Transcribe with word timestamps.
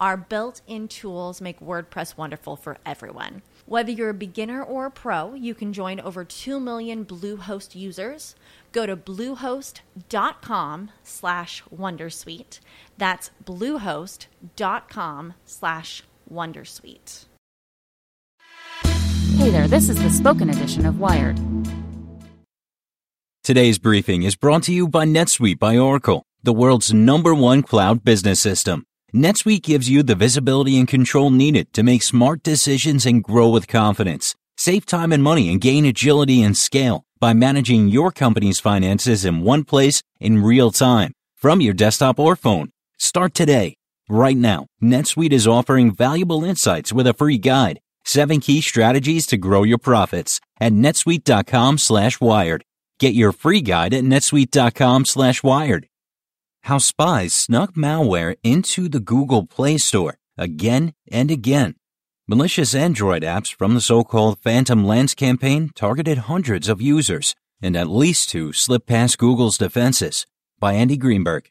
Our 0.00 0.16
built 0.16 0.62
in 0.66 0.88
tools 0.88 1.42
make 1.42 1.60
WordPress 1.60 2.16
wonderful 2.16 2.56
for 2.56 2.78
everyone. 2.86 3.42
Whether 3.66 3.92
you're 3.92 4.08
a 4.08 4.14
beginner 4.14 4.62
or 4.62 4.86
a 4.86 4.90
pro, 4.90 5.34
you 5.34 5.54
can 5.54 5.74
join 5.74 6.00
over 6.00 6.24
2 6.24 6.58
million 6.58 7.04
Bluehost 7.04 7.74
users. 7.74 8.34
Go 8.72 8.86
to 8.86 8.96
bluehost.com 8.96 10.90
slash 11.02 11.62
wondersuite. 11.64 12.60
That's 12.96 13.30
bluehost.com 13.44 15.34
slash 15.44 16.02
wondersuite. 16.32 17.26
Hey 19.36 19.50
there, 19.50 19.68
this 19.68 19.88
is 19.90 20.02
the 20.02 20.10
spoken 20.10 20.48
edition 20.48 20.86
of 20.86 20.98
Wired. 20.98 21.38
Today's 23.44 23.78
briefing 23.78 24.22
is 24.22 24.36
brought 24.36 24.62
to 24.64 24.72
you 24.72 24.88
by 24.88 25.04
NetSuite 25.04 25.58
by 25.58 25.76
Oracle, 25.76 26.24
the 26.42 26.52
world's 26.52 26.92
number 26.92 27.34
one 27.34 27.62
cloud 27.62 28.04
business 28.04 28.40
system. 28.40 28.84
NetSuite 29.14 29.62
gives 29.62 29.90
you 29.90 30.02
the 30.02 30.14
visibility 30.14 30.78
and 30.78 30.86
control 30.86 31.30
needed 31.30 31.72
to 31.72 31.82
make 31.82 32.02
smart 32.02 32.42
decisions 32.44 33.04
and 33.04 33.24
grow 33.24 33.48
with 33.48 33.66
confidence. 33.66 34.36
Save 34.56 34.86
time 34.86 35.12
and 35.12 35.22
money 35.22 35.50
and 35.50 35.60
gain 35.60 35.84
agility 35.84 36.42
and 36.42 36.56
scale 36.56 37.04
by 37.18 37.32
managing 37.32 37.88
your 37.88 38.12
company's 38.12 38.60
finances 38.60 39.24
in 39.24 39.42
one 39.42 39.64
place 39.64 40.02
in 40.20 40.38
real 40.38 40.70
time 40.70 41.12
from 41.34 41.60
your 41.60 41.74
desktop 41.74 42.20
or 42.20 42.36
phone. 42.36 42.70
Start 42.98 43.34
today. 43.34 43.74
Right 44.08 44.36
now, 44.36 44.66
NetSuite 44.82 45.32
is 45.32 45.46
offering 45.46 45.92
valuable 45.92 46.44
insights 46.44 46.92
with 46.92 47.06
a 47.06 47.14
free 47.14 47.38
guide. 47.38 47.80
Seven 48.04 48.40
key 48.40 48.60
strategies 48.60 49.26
to 49.26 49.36
grow 49.36 49.64
your 49.64 49.78
profits 49.78 50.40
at 50.60 50.72
netsuite.com 50.72 51.78
slash 51.78 52.20
wired. 52.20 52.64
Get 52.98 53.14
your 53.14 53.32
free 53.32 53.60
guide 53.60 53.94
at 53.94 54.04
netsuite.com 54.04 55.04
slash 55.04 55.42
wired 55.42 55.86
how 56.62 56.78
spies 56.78 57.34
snuck 57.34 57.74
malware 57.74 58.36
into 58.42 58.88
the 58.88 59.00
Google 59.00 59.46
Play 59.46 59.78
Store 59.78 60.18
again 60.36 60.94
and 61.10 61.30
again. 61.30 61.74
Malicious 62.28 62.74
Android 62.74 63.22
apps 63.22 63.52
from 63.52 63.74
the 63.74 63.80
so-called 63.80 64.38
Phantom 64.38 64.84
Lance 64.84 65.14
campaign 65.14 65.70
targeted 65.74 66.18
hundreds 66.18 66.68
of 66.68 66.80
users, 66.80 67.34
and 67.60 67.76
at 67.76 67.88
least 67.88 68.30
two 68.30 68.52
slipped 68.52 68.86
past 68.86 69.18
Google's 69.18 69.58
defenses. 69.58 70.26
By 70.58 70.74
Andy 70.74 70.96
Greenberg. 70.96 71.50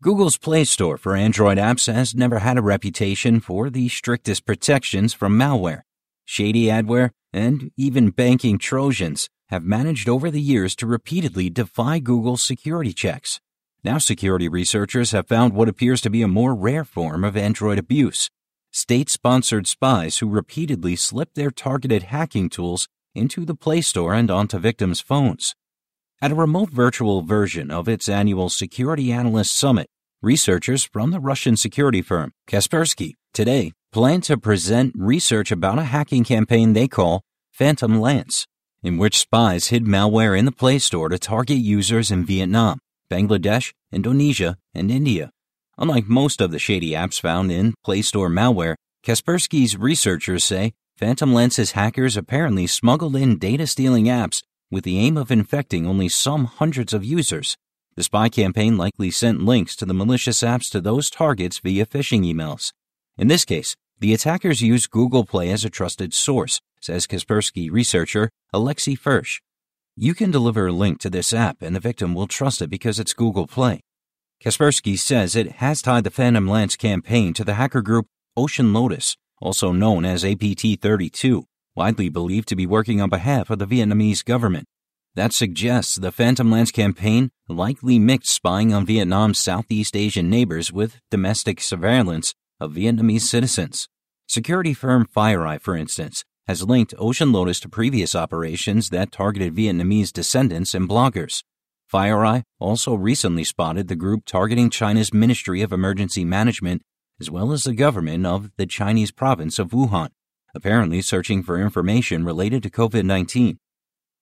Google's 0.00 0.38
Play 0.38 0.64
Store 0.64 0.96
for 0.96 1.16
Android 1.16 1.58
apps 1.58 1.92
has 1.92 2.14
never 2.14 2.38
had 2.38 2.56
a 2.56 2.62
reputation 2.62 3.40
for 3.40 3.68
the 3.68 3.88
strictest 3.88 4.46
protections 4.46 5.12
from 5.12 5.36
malware. 5.36 5.82
Shady 6.24 6.66
adware 6.66 7.10
and 7.32 7.70
even 7.76 8.10
banking 8.10 8.58
Trojans 8.58 9.28
have 9.48 9.64
managed 9.64 10.08
over 10.08 10.30
the 10.30 10.40
years 10.40 10.76
to 10.76 10.86
repeatedly 10.86 11.50
defy 11.50 11.98
Google's 11.98 12.42
security 12.42 12.92
checks. 12.92 13.40
Now, 13.84 13.98
security 13.98 14.48
researchers 14.48 15.12
have 15.12 15.28
found 15.28 15.52
what 15.52 15.68
appears 15.68 16.00
to 16.00 16.10
be 16.10 16.22
a 16.22 16.28
more 16.28 16.54
rare 16.54 16.84
form 16.84 17.22
of 17.24 17.36
Android 17.36 17.78
abuse 17.78 18.28
state 18.70 19.08
sponsored 19.08 19.66
spies 19.66 20.18
who 20.18 20.28
repeatedly 20.28 20.94
slip 20.94 21.34
their 21.34 21.50
targeted 21.50 22.04
hacking 22.04 22.48
tools 22.48 22.86
into 23.14 23.44
the 23.44 23.54
Play 23.54 23.80
Store 23.80 24.14
and 24.14 24.30
onto 24.30 24.58
victims' 24.58 25.00
phones. 25.00 25.54
At 26.20 26.32
a 26.32 26.36
remote 26.36 26.70
virtual 26.70 27.22
version 27.22 27.70
of 27.70 27.88
its 27.88 28.08
annual 28.08 28.48
Security 28.48 29.10
Analyst 29.10 29.54
Summit, 29.54 29.88
researchers 30.20 30.84
from 30.84 31.10
the 31.10 31.20
Russian 31.20 31.56
security 31.56 32.02
firm 32.02 32.32
Kaspersky 32.46 33.14
today 33.32 33.72
plan 33.92 34.20
to 34.22 34.36
present 34.36 34.92
research 34.96 35.50
about 35.50 35.78
a 35.78 35.84
hacking 35.84 36.24
campaign 36.24 36.72
they 36.72 36.88
call 36.88 37.22
Phantom 37.52 38.00
Lance, 38.00 38.46
in 38.82 38.98
which 38.98 39.18
spies 39.18 39.68
hid 39.68 39.84
malware 39.84 40.38
in 40.38 40.44
the 40.44 40.52
Play 40.52 40.78
Store 40.78 41.08
to 41.08 41.18
target 41.18 41.58
users 41.58 42.10
in 42.10 42.24
Vietnam. 42.24 42.80
Bangladesh, 43.10 43.72
Indonesia, 43.92 44.56
and 44.74 44.90
India. 44.90 45.30
Unlike 45.78 46.08
most 46.08 46.40
of 46.40 46.50
the 46.50 46.58
shady 46.58 46.90
apps 46.90 47.20
found 47.20 47.52
in 47.52 47.74
Play 47.84 48.02
Store 48.02 48.28
malware, 48.28 48.74
Kaspersky's 49.04 49.76
researchers 49.76 50.44
say 50.44 50.72
Phantom 50.96 51.32
Lance's 51.32 51.72
hackers 51.72 52.16
apparently 52.16 52.66
smuggled 52.66 53.14
in 53.16 53.38
data 53.38 53.66
stealing 53.66 54.06
apps 54.06 54.42
with 54.70 54.84
the 54.84 54.98
aim 54.98 55.16
of 55.16 55.30
infecting 55.30 55.86
only 55.86 56.08
some 56.08 56.46
hundreds 56.46 56.92
of 56.92 57.04
users. 57.04 57.56
The 57.94 58.02
spy 58.02 58.28
campaign 58.28 58.76
likely 58.76 59.10
sent 59.10 59.42
links 59.42 59.74
to 59.76 59.84
the 59.84 59.94
malicious 59.94 60.40
apps 60.42 60.70
to 60.70 60.80
those 60.80 61.10
targets 61.10 61.58
via 61.58 61.86
phishing 61.86 62.24
emails. 62.24 62.72
In 63.16 63.28
this 63.28 63.44
case, 63.44 63.76
the 63.98 64.14
attackers 64.14 64.62
used 64.62 64.90
Google 64.90 65.24
Play 65.24 65.50
as 65.50 65.64
a 65.64 65.70
trusted 65.70 66.14
source, 66.14 66.60
says 66.80 67.06
Kaspersky 67.06 67.70
researcher 67.70 68.30
Alexei 68.52 68.94
Firsh. 68.94 69.40
You 70.00 70.14
can 70.14 70.30
deliver 70.30 70.68
a 70.68 70.72
link 70.72 71.00
to 71.00 71.10
this 71.10 71.32
app 71.32 71.60
and 71.60 71.74
the 71.74 71.80
victim 71.80 72.14
will 72.14 72.28
trust 72.28 72.62
it 72.62 72.70
because 72.70 73.00
it's 73.00 73.12
Google 73.12 73.48
Play. 73.48 73.80
Kaspersky 74.40 74.96
says 74.96 75.34
it 75.34 75.56
has 75.56 75.82
tied 75.82 76.04
the 76.04 76.10
Phantom 76.12 76.46
Lance 76.46 76.76
campaign 76.76 77.34
to 77.34 77.42
the 77.42 77.54
hacker 77.54 77.82
group 77.82 78.06
Ocean 78.36 78.72
Lotus, 78.72 79.16
also 79.42 79.72
known 79.72 80.04
as 80.04 80.24
APT 80.24 80.80
32, 80.80 81.46
widely 81.74 82.08
believed 82.08 82.46
to 82.46 82.54
be 82.54 82.64
working 82.64 83.00
on 83.00 83.08
behalf 83.08 83.50
of 83.50 83.58
the 83.58 83.66
Vietnamese 83.66 84.24
government. 84.24 84.68
That 85.16 85.32
suggests 85.32 85.96
the 85.96 86.12
Phantom 86.12 86.48
Lance 86.48 86.70
campaign 86.70 87.32
likely 87.48 87.98
mixed 87.98 88.32
spying 88.32 88.72
on 88.72 88.86
Vietnam's 88.86 89.38
Southeast 89.40 89.96
Asian 89.96 90.30
neighbors 90.30 90.72
with 90.72 91.00
domestic 91.10 91.60
surveillance 91.60 92.34
of 92.60 92.70
Vietnamese 92.70 93.22
citizens. 93.22 93.88
Security 94.28 94.74
firm 94.74 95.08
FireEye, 95.12 95.60
for 95.60 95.76
instance, 95.76 96.24
has 96.48 96.62
linked 96.62 96.94
Ocean 96.98 97.30
Lotus 97.30 97.60
to 97.60 97.68
previous 97.68 98.14
operations 98.14 98.88
that 98.88 99.12
targeted 99.12 99.54
Vietnamese 99.54 100.10
descendants 100.10 100.74
and 100.74 100.88
bloggers. 100.88 101.44
FireEye 101.92 102.42
also 102.58 102.94
recently 102.94 103.44
spotted 103.44 103.88
the 103.88 103.94
group 103.94 104.24
targeting 104.24 104.70
China's 104.70 105.12
Ministry 105.12 105.60
of 105.60 105.72
Emergency 105.74 106.24
Management 106.24 106.80
as 107.20 107.30
well 107.30 107.52
as 107.52 107.64
the 107.64 107.74
government 107.74 108.24
of 108.24 108.50
the 108.56 108.64
Chinese 108.64 109.10
province 109.10 109.58
of 109.58 109.70
Wuhan, 109.70 110.08
apparently 110.54 111.02
searching 111.02 111.42
for 111.42 111.60
information 111.60 112.24
related 112.24 112.62
to 112.62 112.70
COVID 112.70 113.04
19. 113.04 113.58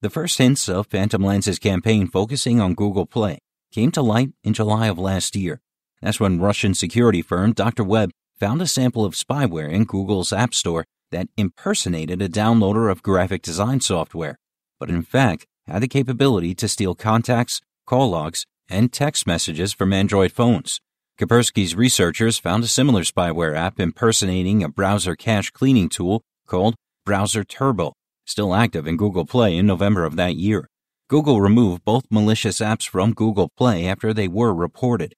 The 0.00 0.11
first 0.11 0.38
hints 0.38 0.69
of 0.69 0.88
Phantom 0.88 1.23
Lance's 1.23 1.61
campaign 1.61 2.08
focusing 2.08 2.61
on 2.61 2.75
Google 2.75 3.06
Play 3.06 3.38
came 3.73 3.93
to 3.93 4.02
light 4.02 4.31
in 4.43 4.52
July 4.52 4.88
of 4.88 4.99
last 4.99 5.37
year. 5.37 5.61
That's 6.02 6.19
when 6.19 6.40
Russian 6.40 6.75
security 6.75 7.23
firm 7.23 7.52
Dr. 7.52 7.84
Web 7.84 8.11
found 8.38 8.61
a 8.61 8.67
sample 8.67 9.05
of 9.05 9.14
spyware 9.14 9.70
in 9.70 9.84
Google's 9.84 10.32
App 10.32 10.55
Store 10.55 10.84
that 11.11 11.29
impersonated 11.37 12.20
a 12.20 12.29
downloader 12.29 12.91
of 12.91 13.03
graphic 13.03 13.43
design 13.43 13.81
software, 13.81 14.38
but 14.79 14.91
in 14.91 15.03
fact 15.03 15.47
had 15.67 15.82
the 15.82 15.88
capability 15.88 16.55
to 16.55 16.69
steal 16.69 16.94
contacts, 16.94 17.61
call 17.87 18.11
logs, 18.11 18.47
and 18.69 18.93
text 18.93 19.26
messages 19.26 19.73
from 19.73 19.93
Android 19.93 20.32
phones. 20.32 20.81
Kaspersky's 21.19 21.75
researchers 21.75 22.38
found 22.38 22.62
a 22.62 22.69
similar 22.69 23.03
spyware 23.03 23.56
app 23.56 23.81
impersonating 23.81 24.62
a 24.62 24.69
browser 24.69 25.17
cache 25.17 25.50
cleaning 25.50 25.88
tool 25.88 26.23
called 26.47 26.75
Browser 27.05 27.43
Turbo, 27.43 27.94
still 28.26 28.55
active 28.55 28.87
in 28.87 28.97
Google 28.97 29.25
Play 29.25 29.56
in 29.56 29.67
November 29.67 30.05
of 30.05 30.17
that 30.17 30.37
year. 30.37 30.69
Google 31.09 31.41
removed 31.41 31.85
both 31.85 32.05
malicious 32.11 32.59
apps 32.59 32.88
from 32.88 33.14
Google 33.14 33.49
Play 33.56 33.87
after 33.87 34.12
they 34.12 34.29
were 34.29 34.52
reported. 34.52 35.14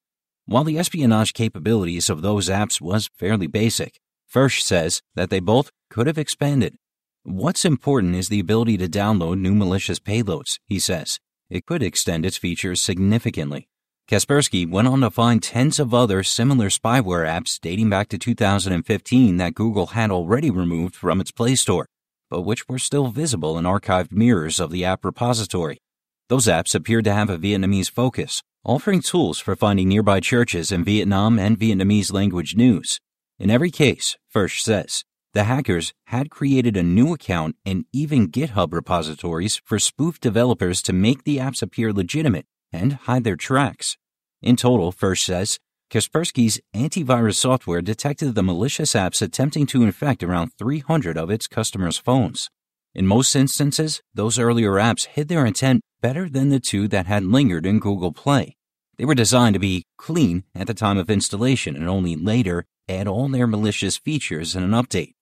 While 0.47 0.65
the 0.65 0.79
espionage 0.79 1.33
capabilities 1.33 2.09
of 2.09 2.23
those 2.23 2.49
apps 2.49 2.81
was 2.81 3.11
fairly 3.19 3.47
basic, 3.47 3.99
Firsh 4.33 4.63
says 4.63 5.03
that 5.15 5.31
they 5.31 5.41
both 5.41 5.71
could 5.99 6.07
have 6.07 6.17
expanded. 6.17 6.77
What's 7.25 7.65
important 7.65 8.15
is 8.15 8.29
the 8.29 8.39
ability 8.39 8.79
to 8.79 8.87
download 8.87 9.41
new 9.41 9.53
malicious 9.53 9.99
payloads, 9.99 10.61
he 10.65 10.79
says. 10.79 11.19
It 11.51 11.67
could 11.67 11.83
extend 11.83 12.25
its 12.25 12.37
features 12.37 12.81
significantly. 12.81 13.67
Kaspersky 14.09 14.65
went 14.65 14.87
on 14.87 15.01
to 15.01 15.11
find 15.11 15.43
tens 15.43 15.81
of 15.81 15.93
other 15.93 16.23
similar 16.23 16.69
spyware 16.69 17.27
apps 17.27 17.59
dating 17.61 17.91
back 17.91 18.09
to 18.11 18.17
2015 18.17 19.39
that 19.39 19.57
Google 19.57 19.87
had 19.87 20.13
already 20.13 20.53
removed 20.53 20.95
from 20.95 21.21
its 21.21 21.33
Play 21.33 21.57
Store, 21.57 21.89
but 22.31 22.43
which 22.43 22.69
were 22.69 22.79
still 22.79 23.09
visible 23.09 23.59
in 23.59 23.65
archived 23.65 24.13
mirrors 24.13 24.61
of 24.61 24.71
the 24.71 24.85
app 24.85 25.05
repository. 25.05 25.79
Those 26.29 26.47
apps 26.47 26.77
appeared 26.77 27.07
to 27.07 27.13
have 27.13 27.29
a 27.29 27.39
Vietnamese 27.39 27.91
focus, 27.91 28.41
offering 28.65 29.03
tools 29.03 29.41
for 29.41 29.57
finding 29.57 29.89
nearby 29.89 30.21
churches 30.21 30.71
in 30.71 30.85
Vietnam 30.85 31.41
and 31.41 31.59
Vietnamese 31.59 32.13
language 32.13 32.55
news. 32.55 33.01
In 33.41 33.51
every 33.51 33.73
case, 33.73 34.17
Firsh 34.33 34.61
says, 34.61 35.03
the 35.35 35.45
hackers 35.45 35.93
had 36.07 36.31
created 36.31 36.77
a 36.77 36.83
new 36.83 37.13
account 37.13 37.57
and 37.65 37.85
even 37.93 38.31
GitHub 38.31 38.73
repositories 38.73 39.61
for 39.65 39.79
spoof 39.79 40.21
developers 40.21 40.81
to 40.83 40.93
make 40.93 41.25
the 41.25 41.37
apps 41.37 41.63
appear 41.63 41.93
legitimate 41.93 42.47
and 42.73 42.95
hide 42.95 43.25
their 43.25 43.37
tracks. 43.37 43.97
In 44.41 44.57
total, 44.57 44.93
Firsh 44.93 45.25
says, 45.25 45.59
Kaspersky's 45.91 46.61
antivirus 46.75 47.37
software 47.37 47.81
detected 47.81 48.35
the 48.35 48.43
malicious 48.43 48.93
apps 48.93 49.23
attempting 49.23 49.67
to 49.67 49.83
infect 49.83 50.23
around 50.23 50.53
300 50.59 51.17
of 51.17 51.31
its 51.31 51.47
customers' 51.47 51.97
phones. 51.97 52.51
In 52.95 53.07
most 53.07 53.35
instances, 53.35 54.03
those 54.15 54.39
earlier 54.39 54.73
apps 54.73 55.07
hid 55.07 55.29
their 55.29 55.47
intent 55.47 55.83
better 56.01 56.29
than 56.29 56.51
the 56.51 56.61
two 56.61 56.89
that 56.89 57.07
had 57.07 57.25
lingered 57.25 57.65
in 57.67 57.81
Google 57.81 58.13
Play. 58.13 58.57
They 58.97 59.05
were 59.05 59.15
designed 59.15 59.55
to 59.55 59.61
be 59.61 59.85
clean 59.97 60.45
at 60.55 60.67
the 60.67 60.75
time 60.75 60.99
of 60.99 61.09
installation 61.09 61.77
and 61.77 61.89
only 61.89 62.17
later 62.17 62.65
add 62.89 63.07
all 63.07 63.29
their 63.29 63.47
malicious 63.47 63.97
features 63.97 64.57
in 64.57 64.63
an 64.63 64.71
update. 64.71 65.15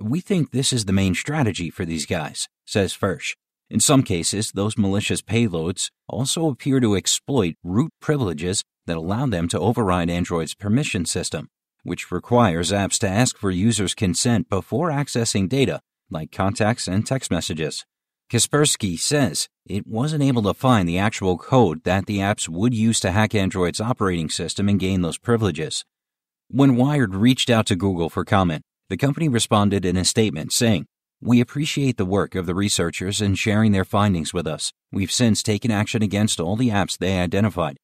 We 0.00 0.20
think 0.20 0.50
this 0.50 0.72
is 0.72 0.84
the 0.84 0.92
main 0.92 1.14
strategy 1.14 1.70
for 1.70 1.84
these 1.84 2.06
guys, 2.06 2.48
says 2.66 2.96
Firsh. 2.96 3.34
In 3.68 3.80
some 3.80 4.02
cases, 4.02 4.52
those 4.52 4.78
malicious 4.78 5.20
payloads 5.20 5.90
also 6.08 6.48
appear 6.48 6.80
to 6.80 6.94
exploit 6.94 7.56
root 7.64 7.92
privileges 8.00 8.62
that 8.86 8.96
allow 8.96 9.26
them 9.26 9.48
to 9.48 9.58
override 9.58 10.08
Android's 10.08 10.54
permission 10.54 11.04
system, 11.04 11.48
which 11.82 12.10
requires 12.12 12.70
apps 12.70 12.98
to 13.00 13.08
ask 13.08 13.36
for 13.36 13.50
users' 13.50 13.94
consent 13.94 14.48
before 14.48 14.90
accessing 14.90 15.48
data 15.48 15.80
like 16.10 16.32
contacts 16.32 16.86
and 16.86 17.06
text 17.06 17.30
messages. 17.30 17.84
Kaspersky 18.30 18.98
says 18.98 19.48
it 19.66 19.86
wasn't 19.86 20.22
able 20.22 20.42
to 20.42 20.54
find 20.54 20.88
the 20.88 20.98
actual 20.98 21.38
code 21.38 21.82
that 21.84 22.06
the 22.06 22.18
apps 22.18 22.48
would 22.48 22.74
use 22.74 23.00
to 23.00 23.10
hack 23.10 23.34
Android's 23.34 23.80
operating 23.80 24.28
system 24.28 24.68
and 24.68 24.78
gain 24.78 25.02
those 25.02 25.18
privileges. 25.18 25.84
When 26.48 26.76
Wired 26.76 27.14
reached 27.14 27.50
out 27.50 27.66
to 27.66 27.76
Google 27.76 28.08
for 28.08 28.24
comment, 28.24 28.62
the 28.88 28.96
company 28.96 29.28
responded 29.28 29.84
in 29.84 29.96
a 29.96 30.04
statement 30.04 30.52
saying, 30.52 30.86
we 31.20 31.40
appreciate 31.40 31.96
the 31.96 32.06
work 32.06 32.34
of 32.34 32.46
the 32.46 32.54
researchers 32.54 33.20
in 33.20 33.34
sharing 33.34 33.72
their 33.72 33.84
findings 33.84 34.32
with 34.32 34.46
us. 34.46 34.72
We've 34.92 35.10
since 35.10 35.42
taken 35.42 35.70
action 35.70 36.02
against 36.02 36.38
all 36.40 36.56
the 36.56 36.70
apps 36.70 36.96
they 36.96 37.18
identified. 37.18 37.76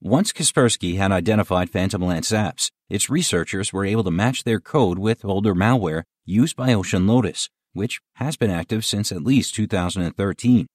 Once 0.00 0.32
Kaspersky 0.32 0.96
had 0.96 1.12
identified 1.12 1.68
Phantom 1.68 2.00
Lance 2.00 2.30
apps, 2.30 2.70
its 2.88 3.10
researchers 3.10 3.72
were 3.72 3.84
able 3.84 4.04
to 4.04 4.10
match 4.10 4.44
their 4.44 4.60
code 4.60 4.98
with 4.98 5.24
older 5.24 5.54
malware 5.54 6.04
used 6.24 6.56
by 6.56 6.72
Ocean 6.72 7.06
Lotus, 7.06 7.50
which 7.72 8.00
has 8.14 8.36
been 8.36 8.50
active 8.50 8.84
since 8.84 9.12
at 9.12 9.22
least 9.22 9.54
2013. 9.56 10.66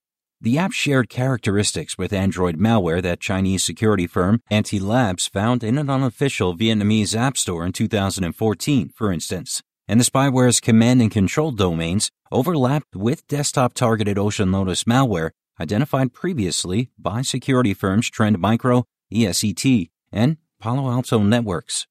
The 0.46 0.58
app 0.58 0.72
shared 0.72 1.10
characteristics 1.10 1.98
with 1.98 2.14
Android 2.14 2.58
malware 2.58 3.02
that 3.02 3.20
Chinese 3.20 3.64
security 3.64 4.08
firm 4.08 4.42
Antiy 4.52 4.80
Labs 4.80 5.28
found 5.28 5.64
in 5.64 5.78
an 5.78 5.90
unofficial 5.90 6.56
Vietnamese 6.56 7.18
app 7.18 7.36
store 7.36 7.66
in 7.66 7.74
2014, 7.74 8.90
for 8.96 9.12
instance 9.12 9.64
and 9.88 10.00
the 10.00 10.04
spyware's 10.04 10.60
command 10.60 11.02
and 11.02 11.12
control 11.12 11.52
domains 11.52 12.12
overlapped 12.32 12.96
with 12.96 13.28
desktop 13.28 13.74
targeted 13.74 14.18
Ocean 14.18 14.52
Lotus 14.52 14.84
malware 14.86 15.32
identified 15.60 16.14
previously 16.14 16.90
by 16.98 17.22
security 17.22 17.74
firms 17.74 18.10
Trend 18.10 18.40
Micro, 18.40 18.84
ESET, 19.14 19.90
and 20.12 20.38
Palo 20.60 20.90
Alto 20.92 21.20
Networks. 21.20 21.88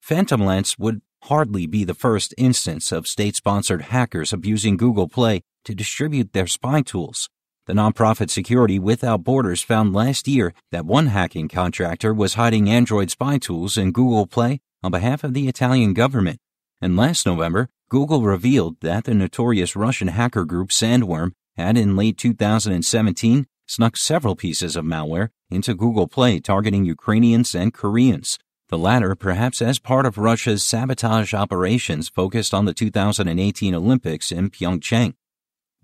Phantom 0.00 0.44
Lance 0.44 0.78
would 0.78 1.00
hardly 1.24 1.66
be 1.66 1.84
the 1.84 1.94
first 1.94 2.34
instance 2.36 2.92
of 2.92 3.06
state 3.06 3.36
sponsored 3.36 3.82
hackers 3.82 4.32
abusing 4.32 4.76
Google 4.76 5.08
Play 5.08 5.42
to 5.64 5.74
distribute 5.74 6.32
their 6.32 6.46
spy 6.46 6.82
tools. 6.82 7.30
The 7.66 7.72
nonprofit 7.72 8.30
Security 8.30 8.78
Without 8.78 9.24
Borders 9.24 9.62
found 9.62 9.94
last 9.94 10.28
year 10.28 10.52
that 10.70 10.84
one 10.84 11.06
hacking 11.06 11.48
contractor 11.48 12.12
was 12.12 12.34
hiding 12.34 12.68
Android 12.68 13.10
spy 13.10 13.38
tools 13.38 13.78
in 13.78 13.92
Google 13.92 14.26
Play 14.26 14.60
on 14.82 14.90
behalf 14.90 15.24
of 15.24 15.34
the 15.34 15.48
Italian 15.48 15.94
government 15.94 16.40
and 16.84 16.98
last 16.98 17.24
November, 17.24 17.70
Google 17.88 18.20
revealed 18.20 18.76
that 18.82 19.04
the 19.04 19.14
notorious 19.14 19.74
Russian 19.74 20.08
hacker 20.08 20.44
group 20.44 20.68
Sandworm 20.68 21.32
had 21.56 21.78
in 21.78 21.96
late 21.96 22.18
2017 22.18 23.46
snuck 23.66 23.96
several 23.96 24.36
pieces 24.36 24.76
of 24.76 24.84
malware 24.84 25.30
into 25.50 25.74
Google 25.74 26.06
Play 26.06 26.40
targeting 26.40 26.84
Ukrainians 26.84 27.54
and 27.54 27.72
Koreans, 27.72 28.38
the 28.68 28.76
latter 28.76 29.14
perhaps 29.14 29.62
as 29.62 29.78
part 29.78 30.04
of 30.04 30.18
Russia's 30.18 30.62
sabotage 30.62 31.32
operations 31.32 32.10
focused 32.10 32.52
on 32.52 32.66
the 32.66 32.74
2018 32.74 33.74
Olympics 33.74 34.30
in 34.30 34.50
Pyeongchang. 34.50 35.14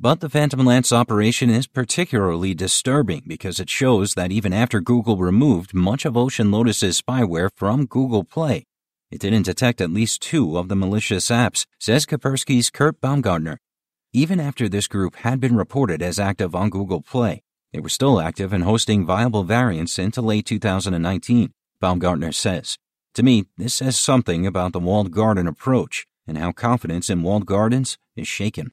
But 0.03 0.21
the 0.21 0.31
Phantom 0.31 0.65
Lance 0.65 0.93
operation 0.93 1.51
is 1.51 1.67
particularly 1.67 2.55
disturbing 2.55 3.23
because 3.27 3.61
it 3.61 3.69
shows 3.69 4.15
that 4.15 4.33
even 4.33 4.51
after 4.51 4.81
Google 4.81 5.19
removed 5.19 5.75
much 5.75 6.07
of 6.07 6.17
Ocean 6.17 6.51
Lotus's 6.51 7.03
spyware 7.03 7.51
from 7.55 7.85
Google 7.85 8.25
Play, 8.25 8.65
it 9.11 9.21
didn't 9.21 9.43
detect 9.43 9.79
at 9.83 9.91
least 9.91 10.23
two 10.23 10.57
of 10.57 10.69
the 10.69 10.75
malicious 10.75 11.29
apps, 11.29 11.67
says 11.79 12.07
Kaspersky's 12.07 12.71
Kurt 12.71 12.99
Baumgartner. 13.03 13.59
Even 14.15 14.41
after 14.41 14.71
this 14.71 14.87
group 14.87 15.17
had 15.17 15.39
been 15.39 15.55
reported 15.55 16.01
as 16.01 16.19
active 16.19 16.55
on 16.55 16.71
Google 16.71 17.03
Play, 17.03 17.43
they 17.75 17.81
were 17.81 17.91
still 17.91 18.23
active 18.23 18.55
and 18.55 18.65
hosting 18.65 19.05
viable 19.05 19.45
variants 19.45 19.99
into 19.99 20.23
late 20.23 20.47
2019, 20.47 21.53
Baumgartner 21.79 22.33
says. 22.33 22.79
To 23.17 23.23
me, 23.23 23.45
this 23.59 23.75
says 23.75 23.99
something 23.99 24.47
about 24.47 24.73
the 24.73 24.81
walled 24.81 25.11
garden 25.11 25.47
approach 25.47 26.07
and 26.27 26.39
how 26.39 26.53
confidence 26.53 27.11
in 27.11 27.23
walled 27.23 27.45
gardens 27.45 27.99
is 28.17 28.27
shaken. 28.27 28.73